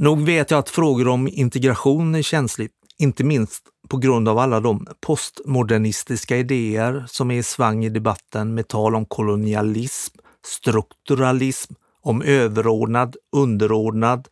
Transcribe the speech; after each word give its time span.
Nog 0.00 0.20
vet 0.26 0.50
jag 0.50 0.58
att 0.58 0.70
frågor 0.70 1.08
om 1.08 1.28
integration 1.28 2.14
är 2.14 2.22
känsligt, 2.22 2.72
inte 2.98 3.24
minst 3.24 3.64
på 3.88 3.96
grund 3.96 4.28
av 4.28 4.38
alla 4.38 4.60
de 4.60 4.86
postmodernistiska 5.00 6.36
idéer 6.36 7.04
som 7.08 7.30
är 7.30 7.34
i 7.34 7.42
svang 7.42 7.84
i 7.84 7.88
debatten 7.88 8.54
med 8.54 8.68
tal 8.68 8.94
om 8.94 9.06
kolonialism, 9.06 10.18
strukturalism, 10.46 11.74
om 12.02 12.22
överordnad, 12.22 13.16
underordnad, 13.32 14.28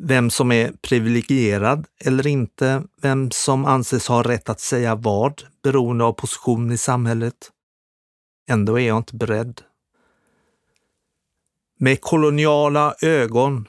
vem 0.00 0.30
som 0.30 0.52
är 0.52 0.72
privilegierad 0.82 1.86
eller 2.04 2.26
inte, 2.26 2.82
vem 3.02 3.30
som 3.30 3.64
anses 3.64 4.08
ha 4.08 4.22
rätt 4.22 4.48
att 4.48 4.60
säga 4.60 4.94
vad 4.94 5.42
beroende 5.62 6.04
av 6.04 6.12
position 6.12 6.72
i 6.72 6.76
samhället. 6.76 7.50
Ändå 8.50 8.78
är 8.80 8.86
jag 8.86 8.96
inte 8.96 9.16
beredd. 9.16 9.60
Med 11.78 12.00
koloniala 12.00 12.94
ögon 13.02 13.68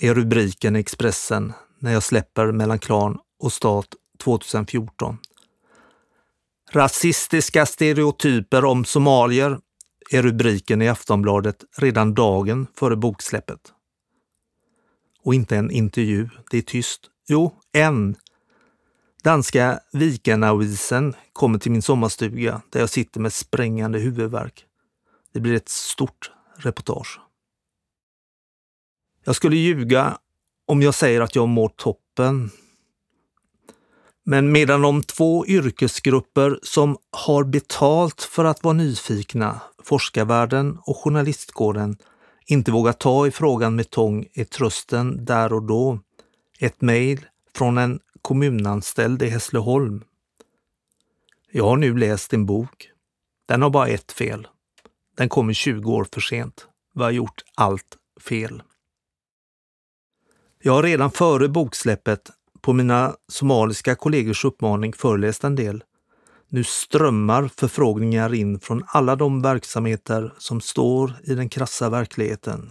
är 0.00 0.14
rubriken 0.14 0.76
i 0.76 0.78
Expressen 0.78 1.52
när 1.78 1.92
jag 1.92 2.02
släpper 2.02 2.52
mellan 2.52 2.78
klan 2.78 3.18
och 3.38 3.52
stat 3.52 3.88
2014. 4.24 5.18
Rasistiska 6.70 7.66
stereotyper 7.66 8.64
om 8.64 8.84
somalier 8.84 9.58
är 10.10 10.22
rubriken 10.22 10.82
i 10.82 10.88
Aftonbladet 10.88 11.64
redan 11.76 12.14
dagen 12.14 12.66
före 12.74 12.96
boksläppet. 12.96 13.72
Och 15.24 15.34
inte 15.34 15.56
en 15.56 15.70
intervju, 15.70 16.28
det 16.50 16.58
är 16.58 16.62
tyst. 16.62 17.00
Jo, 17.28 17.54
en. 17.72 18.16
Danska 19.22 19.80
Vikenavisen 19.92 21.14
kommer 21.32 21.58
till 21.58 21.72
min 21.72 21.82
sommarstuga 21.82 22.62
där 22.70 22.80
jag 22.80 22.90
sitter 22.90 23.20
med 23.20 23.32
sprängande 23.32 23.98
huvudvärk. 23.98 24.66
Det 25.32 25.40
blir 25.40 25.54
ett 25.54 25.68
stort 25.68 26.32
reportage. 26.56 27.20
Jag 29.24 29.36
skulle 29.36 29.56
ljuga 29.56 30.18
om 30.66 30.82
jag 30.82 30.94
säger 30.94 31.20
att 31.20 31.36
jag 31.36 31.48
mår 31.48 31.68
toppen. 31.68 32.50
Men 34.24 34.52
medan 34.52 34.82
de 34.82 35.02
två 35.02 35.46
yrkesgrupper 35.46 36.58
som 36.62 36.96
har 37.10 37.44
betalt 37.44 38.22
för 38.22 38.44
att 38.44 38.64
vara 38.64 38.74
nyfikna, 38.74 39.60
forskarvärlden 39.82 40.78
och 40.82 40.96
journalistkåren, 40.96 41.96
inte 42.46 42.70
vågar 42.70 42.92
ta 42.92 43.26
i 43.26 43.30
frågan 43.30 43.76
med 43.76 43.90
tång 43.90 44.26
är 44.34 44.44
trösten 44.44 45.24
där 45.24 45.52
och 45.52 45.62
då 45.62 45.98
ett 46.58 46.80
mejl 46.80 47.26
från 47.56 47.78
en 47.78 48.00
kommunanställd 48.22 49.22
i 49.22 49.28
Hässleholm. 49.28 50.04
Jag 51.52 51.64
har 51.64 51.76
nu 51.76 51.98
läst 51.98 52.30
din 52.30 52.46
bok. 52.46 52.88
Den 53.46 53.62
har 53.62 53.70
bara 53.70 53.88
ett 53.88 54.12
fel. 54.12 54.48
Den 55.16 55.28
kommer 55.28 55.52
20 55.52 55.92
år 55.92 56.06
för 56.12 56.20
sent. 56.20 56.66
Vi 56.94 57.02
har 57.02 57.10
gjort 57.10 57.44
allt 57.54 57.96
fel. 58.28 58.62
Jag 60.64 60.72
har 60.72 60.82
redan 60.82 61.10
före 61.10 61.48
boksläppet 61.48 62.30
på 62.60 62.72
mina 62.72 63.14
somaliska 63.28 63.94
kollegors 63.94 64.44
uppmaning 64.44 64.92
föreläst 64.92 65.44
en 65.44 65.56
del. 65.56 65.84
Nu 66.48 66.64
strömmar 66.64 67.50
förfrågningar 67.56 68.34
in 68.34 68.60
från 68.60 68.84
alla 68.86 69.16
de 69.16 69.42
verksamheter 69.42 70.34
som 70.38 70.60
står 70.60 71.12
i 71.24 71.34
den 71.34 71.48
krassa 71.48 71.90
verkligheten. 71.90 72.70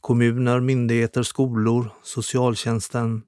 Kommuner, 0.00 0.60
myndigheter, 0.60 1.22
skolor, 1.22 1.90
socialtjänsten. 2.02 3.22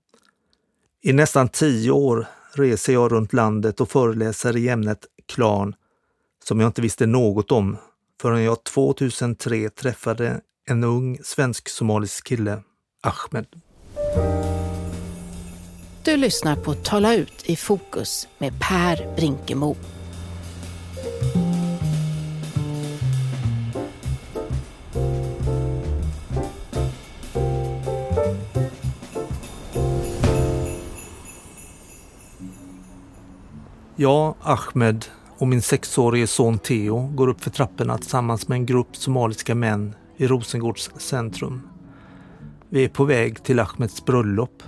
I 1.03 1.13
nästan 1.13 1.49
tio 1.49 1.91
år 1.91 2.27
reser 2.53 2.93
jag 2.93 3.13
runt 3.13 3.33
landet 3.33 3.81
och 3.81 3.91
föreläser 3.91 4.57
i 4.57 4.69
ämnet 4.69 5.07
klan 5.29 5.75
som 6.45 6.61
jag 6.61 6.69
inte 6.69 6.83
visste 6.83 7.07
något 7.07 7.53
om 7.53 7.77
förrän 8.21 8.43
jag 8.43 8.65
2003 8.65 9.69
träffade 9.69 10.41
en 10.67 10.85
ung 10.85 11.19
svensk-somalisk 11.23 12.27
kille 12.27 12.63
Ahmed. 13.05 13.47
Du 16.03 16.17
lyssnar 16.17 16.57
på 16.57 16.75
Tala 16.75 17.15
ut 17.15 17.43
i 17.45 17.57
fokus 17.57 18.29
med 18.39 18.53
Per 18.61 19.15
Brinkemo. 19.17 19.77
Jag, 33.97 34.35
Ahmed 34.43 35.05
och 35.39 35.49
min 35.49 35.63
sexårige 35.63 36.27
son 36.27 36.59
Theo 36.59 37.07
går 37.07 37.29
upp 37.29 37.41
för 37.41 37.51
trapporna 37.51 37.99
tillsammans 37.99 38.49
med 38.49 38.57
en 38.57 38.67
grupp 38.67 38.97
somaliska 38.97 39.55
män 39.55 39.95
i 40.17 40.27
Rosengårds 40.27 40.91
centrum. 40.97 41.74
Vi 42.75 42.85
är 42.85 42.89
på 42.89 43.05
väg 43.05 43.43
till 43.43 43.61
Ahmeds 43.61 44.05
bröllop. 44.05 44.63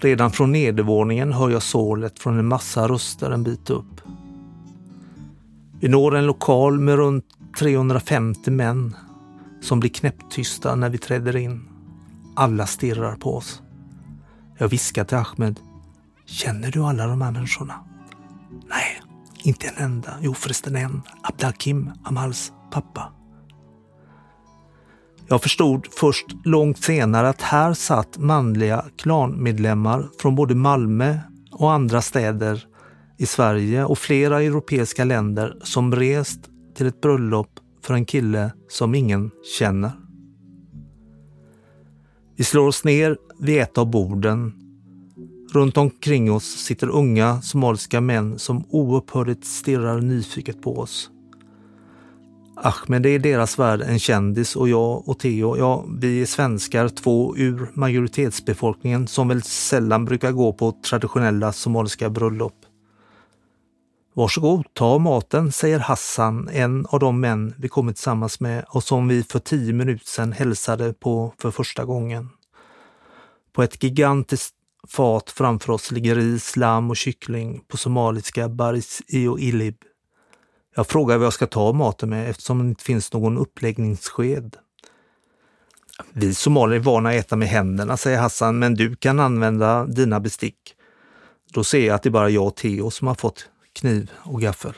Redan 0.00 0.30
från 0.30 0.52
nedervåningen 0.52 1.32
hör 1.32 1.50
jag 1.50 1.62
sålet 1.62 2.18
från 2.18 2.38
en 2.38 2.48
massa 2.48 2.88
röster 2.88 3.30
en 3.30 3.42
bit 3.42 3.70
upp. 3.70 4.00
Vi 5.80 5.88
når 5.88 6.16
en 6.16 6.26
lokal 6.26 6.80
med 6.80 6.96
runt 6.96 7.24
350 7.58 8.50
män 8.50 8.96
som 9.60 9.80
blir 9.80 9.90
knäpptysta 9.90 10.74
när 10.74 10.88
vi 10.88 10.98
träder 10.98 11.36
in. 11.36 11.68
Alla 12.36 12.66
stirrar 12.66 13.16
på 13.16 13.36
oss. 13.36 13.62
Jag 14.58 14.68
viskar 14.68 15.04
till 15.04 15.16
Ahmed. 15.16 15.60
Känner 16.26 16.70
du 16.70 16.82
alla 16.84 17.06
de 17.06 17.22
här 17.22 17.30
människorna? 17.30 17.74
Nej, 18.68 19.02
inte 19.42 19.66
en 19.66 19.84
enda. 19.84 20.14
Jo 20.20 20.34
förresten 20.34 20.76
en. 20.76 21.02
Abdakim, 21.22 21.90
Amals 22.04 22.52
pappa. 22.70 23.12
Jag 25.32 25.42
förstod 25.42 25.86
först 25.90 26.26
långt 26.44 26.78
senare 26.84 27.28
att 27.28 27.42
här 27.42 27.74
satt 27.74 28.18
manliga 28.18 28.84
klanmedlemmar 28.96 30.08
från 30.18 30.34
både 30.34 30.54
Malmö 30.54 31.18
och 31.52 31.72
andra 31.72 32.02
städer 32.02 32.64
i 33.18 33.26
Sverige 33.26 33.84
och 33.84 33.98
flera 33.98 34.42
europeiska 34.42 35.04
länder 35.04 35.56
som 35.62 35.94
rest 35.94 36.40
till 36.76 36.86
ett 36.86 37.00
bröllop 37.00 37.48
för 37.82 37.94
en 37.94 38.04
kille 38.04 38.52
som 38.68 38.94
ingen 38.94 39.30
känner. 39.58 39.92
Vi 42.36 42.44
slår 42.44 42.66
oss 42.66 42.84
ner 42.84 43.16
vid 43.38 43.58
ett 43.58 43.78
av 43.78 43.90
borden. 43.90 44.52
Runt 45.52 45.76
omkring 45.76 46.32
oss 46.32 46.44
sitter 46.44 46.88
unga 46.88 47.42
somaliska 47.42 48.00
män 48.00 48.38
som 48.38 48.64
oupphörligt 48.68 49.44
stirrar 49.44 50.00
nyfiket 50.00 50.62
på 50.62 50.78
oss. 50.78 51.10
Ahmed 52.64 53.06
är 53.06 53.10
i 53.10 53.18
deras 53.18 53.58
värld 53.58 53.82
en 53.82 53.98
kändis 53.98 54.56
och 54.56 54.68
jag 54.68 55.08
och 55.08 55.18
Theo, 55.18 55.56
ja, 55.56 55.84
vi 56.00 56.22
är 56.22 56.26
svenskar, 56.26 56.88
två 56.88 57.36
ur 57.36 57.70
majoritetsbefolkningen 57.74 59.08
som 59.08 59.28
väl 59.28 59.42
sällan 59.42 60.04
brukar 60.04 60.32
gå 60.32 60.52
på 60.52 60.72
traditionella 60.72 61.52
somaliska 61.52 62.10
bröllop. 62.10 62.54
Varsågod, 64.14 64.66
ta 64.72 64.98
maten, 64.98 65.52
säger 65.52 65.78
Hassan, 65.78 66.48
en 66.52 66.86
av 66.86 66.98
de 67.00 67.20
män 67.20 67.54
vi 67.58 67.68
kommit 67.68 67.96
tillsammans 67.96 68.40
med 68.40 68.64
och 68.68 68.84
som 68.84 69.08
vi 69.08 69.22
för 69.22 69.38
tio 69.38 69.72
minuter 69.72 70.06
sedan 70.06 70.32
hälsade 70.32 70.92
på 70.92 71.34
för 71.38 71.50
första 71.50 71.84
gången. 71.84 72.28
På 73.52 73.62
ett 73.62 73.82
gigantiskt 73.82 74.54
fat 74.88 75.30
framför 75.30 75.72
oss 75.72 75.90
ligger 75.90 76.14
ris, 76.14 76.56
lamm 76.56 76.90
och 76.90 76.96
kyckling 76.96 77.64
på 77.68 77.76
somaliska 77.76 78.48
baris 78.48 79.02
och 79.30 79.40
ilib. 79.40 79.76
Jag 80.74 80.86
frågar 80.86 81.18
vad 81.18 81.26
jag 81.26 81.32
ska 81.32 81.46
ta 81.46 81.72
maten 81.72 82.10
med 82.10 82.30
eftersom 82.30 82.58
det 82.58 82.68
inte 82.68 82.84
finns 82.84 83.12
någon 83.12 83.38
uppläggningssked. 83.38 84.56
Vi 86.12 86.34
somalier 86.34 86.80
är 86.80 86.84
vana 86.84 87.08
att 87.08 87.14
äta 87.14 87.36
med 87.36 87.48
händerna, 87.48 87.96
säger 87.96 88.18
Hassan, 88.18 88.58
men 88.58 88.74
du 88.74 88.96
kan 88.96 89.20
använda 89.20 89.86
dina 89.86 90.20
bestick. 90.20 90.74
Då 91.52 91.64
ser 91.64 91.86
jag 91.86 91.94
att 91.94 92.02
det 92.02 92.08
är 92.08 92.10
bara 92.10 92.30
jag 92.30 92.46
och 92.46 92.56
Theo 92.56 92.90
som 92.90 93.08
har 93.08 93.14
fått 93.14 93.48
kniv 93.72 94.10
och 94.16 94.40
gaffel. 94.40 94.72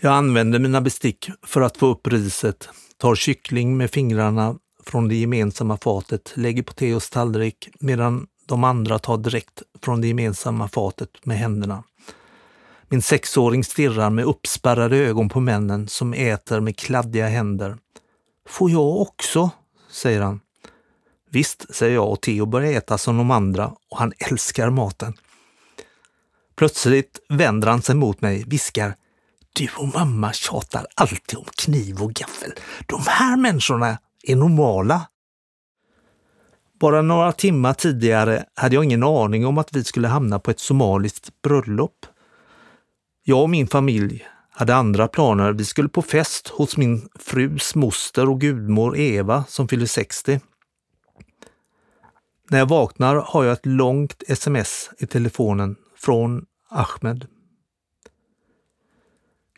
Jag 0.00 0.12
använder 0.12 0.58
mina 0.58 0.80
bestick 0.80 1.30
för 1.42 1.60
att 1.60 1.76
få 1.76 1.86
upp 1.86 2.06
riset, 2.06 2.68
tar 2.96 3.14
kyckling 3.14 3.76
med 3.76 3.90
fingrarna 3.90 4.56
från 4.86 5.08
det 5.08 5.14
gemensamma 5.14 5.76
fatet, 5.76 6.32
lägger 6.34 6.62
på 6.62 6.72
Theos 6.72 7.10
tallrik 7.10 7.68
medan 7.80 8.26
de 8.46 8.64
andra 8.64 8.98
tar 8.98 9.16
direkt 9.16 9.62
från 9.82 10.00
det 10.00 10.08
gemensamma 10.08 10.68
fatet 10.68 11.26
med 11.26 11.38
händerna. 11.38 11.84
Min 12.90 13.02
sexåring 13.02 13.64
stirrar 13.64 14.10
med 14.10 14.24
uppspärrade 14.24 14.96
ögon 14.96 15.28
på 15.28 15.40
männen 15.40 15.88
som 15.88 16.14
äter 16.14 16.60
med 16.60 16.76
kladdiga 16.76 17.28
händer. 17.28 17.76
Får 18.48 18.70
jag 18.70 19.00
också? 19.00 19.50
säger 19.90 20.20
han. 20.20 20.40
Visst, 21.30 21.74
säger 21.74 21.94
jag 21.94 22.12
och 22.12 22.20
Theo 22.20 22.46
börjar 22.46 22.72
äta 22.72 22.98
som 22.98 23.18
de 23.18 23.30
andra 23.30 23.72
och 23.90 23.98
han 23.98 24.12
älskar 24.18 24.70
maten. 24.70 25.14
Plötsligt 26.56 27.20
vänder 27.28 27.68
han 27.68 27.82
sig 27.82 27.94
mot 27.94 28.20
mig, 28.20 28.44
viskar 28.46 28.94
Du 29.52 29.68
och 29.76 29.88
mamma 29.94 30.32
tjatar 30.32 30.86
alltid 30.94 31.38
om 31.38 31.44
kniv 31.56 32.02
och 32.02 32.12
gaffel. 32.12 32.52
De 32.86 33.00
här 33.06 33.36
människorna 33.36 33.98
är 34.22 34.36
normala. 34.36 35.08
Bara 36.80 37.02
några 37.02 37.32
timmar 37.32 37.74
tidigare 37.74 38.44
hade 38.54 38.74
jag 38.74 38.84
ingen 38.84 39.02
aning 39.02 39.46
om 39.46 39.58
att 39.58 39.72
vi 39.72 39.84
skulle 39.84 40.08
hamna 40.08 40.38
på 40.38 40.50
ett 40.50 40.60
somaliskt 40.60 41.42
bröllop. 41.42 42.06
Jag 43.30 43.42
och 43.42 43.50
min 43.50 43.66
familj 43.66 44.26
hade 44.50 44.74
andra 44.74 45.08
planer. 45.08 45.52
Vi 45.52 45.64
skulle 45.64 45.88
på 45.88 46.02
fest 46.02 46.48
hos 46.48 46.76
min 46.76 47.08
frus 47.18 47.74
moster 47.74 48.28
och 48.28 48.40
gudmor 48.40 48.96
Eva 48.96 49.44
som 49.48 49.68
fyller 49.68 49.86
60. 49.86 50.40
När 52.50 52.58
jag 52.58 52.68
vaknar 52.68 53.16
har 53.16 53.44
jag 53.44 53.52
ett 53.52 53.66
långt 53.66 54.22
sms 54.28 54.90
i 54.98 55.06
telefonen 55.06 55.76
från 55.96 56.46
Ahmed. 56.68 57.26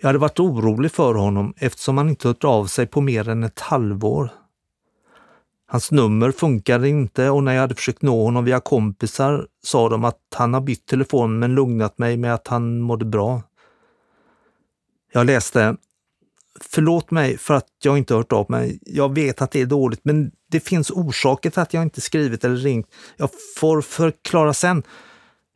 Jag 0.01 0.09
hade 0.09 0.19
varit 0.19 0.41
orolig 0.41 0.93
för 0.93 1.15
honom 1.15 1.55
eftersom 1.57 1.99
han 1.99 2.09
inte 2.09 2.29
hört 2.29 2.45
av 2.45 2.67
sig 2.67 2.87
på 2.87 3.01
mer 3.01 3.29
än 3.29 3.45
ett 3.45 3.61
halvår. 3.61 4.31
Hans 5.67 5.91
nummer 5.91 6.33
funkade 6.33 6.89
inte 6.89 7.31
och 7.31 7.45
när 7.45 7.53
jag 7.53 7.61
hade 7.61 7.75
försökt 7.75 8.03
nå 8.03 8.25
honom 8.25 8.45
via 8.45 8.61
kompisar 8.61 9.47
sa 9.63 9.89
de 9.89 10.05
att 10.05 10.21
han 10.35 10.55
har 10.55 10.61
bytt 10.61 10.87
telefon 10.87 11.39
men 11.39 11.55
lugnat 11.55 11.99
mig 11.99 12.17
med 12.17 12.35
att 12.35 12.49
han 12.49 12.81
mådde 12.81 13.05
bra. 13.05 13.43
Jag 15.13 15.27
läste 15.27 15.77
Förlåt 16.61 17.11
mig 17.11 17.39
för 17.39 17.55
att 17.55 17.67
jag 17.83 17.99
inte 17.99 18.15
hört 18.15 18.33
av 18.33 18.47
mig. 18.51 18.79
Jag 18.87 19.15
vet 19.15 19.43
att 19.43 19.51
det 19.51 19.61
är 19.61 19.67
dåligt, 19.67 20.01
men 20.03 20.31
det 20.51 20.61
finns 20.61 20.91
orsaker 20.91 21.51
till 21.51 21.61
att 21.61 21.75
jag 21.75 21.83
inte 21.83 22.01
skrivit 22.01 22.45
eller 22.45 22.57
ringt. 22.57 22.87
Jag 23.17 23.31
får 23.57 23.83
förklara 23.83 24.55
sen. 24.55 24.83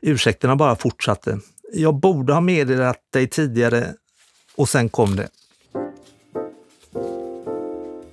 Ursäkterna 0.02 0.56
bara 0.56 0.76
fortsatte. 0.76 1.38
Jag 1.72 1.94
borde 1.94 2.32
ha 2.32 2.40
meddelat 2.40 2.98
dig 3.12 3.28
tidigare 3.28 3.92
och 4.56 4.68
sen 4.68 4.88
kom 4.88 5.16
det. 5.16 5.28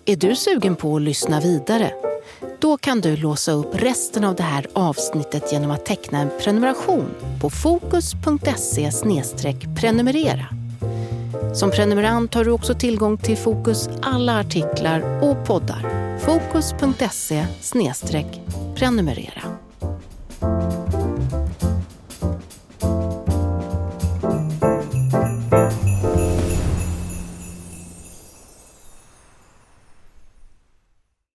Är 0.06 0.16
du 0.16 0.36
sugen 0.36 0.76
på 0.76 0.96
att 0.96 1.02
lyssna 1.02 1.40
vidare? 1.40 1.92
Då 2.60 2.78
kan 2.78 3.02
du 3.02 3.18
låsa 3.18 3.52
upp 3.52 3.76
resten 3.76 4.24
av 4.24 4.36
det 4.36 4.44
här 4.44 4.68
avsnittet 4.74 5.52
genom 5.52 5.72
att 5.72 5.86
teckna 5.86 6.20
en 6.20 6.30
prenumeration 6.44 7.06
på 7.42 7.50
fokus.se 7.50 8.92
prenumerera. 9.76 10.61
Som 11.54 11.72
prenumerant 11.72 12.34
har 12.34 12.46
du 12.46 12.52
också 12.52 12.74
tillgång 12.74 13.18
till 13.18 13.38
Fokus 13.38 13.90
alla 14.02 14.40
artiklar 14.40 15.24
och 15.24 15.48
poddar. 15.48 16.18
Fokus.se 16.20 17.46
prenumerera. 18.76 19.51